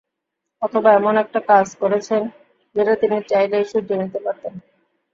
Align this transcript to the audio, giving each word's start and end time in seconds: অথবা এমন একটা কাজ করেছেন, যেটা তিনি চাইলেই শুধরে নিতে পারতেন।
অথবা 0.61 0.89
এমন 0.93 1.13
একটা 1.17 1.39
কাজ 1.49 1.67
করেছেন, 1.81 2.21
যেটা 2.75 2.93
তিনি 3.01 3.17
চাইলেই 3.29 3.65
শুধরে 3.71 3.95
নিতে 4.01 4.19
পারতেন। 4.25 4.53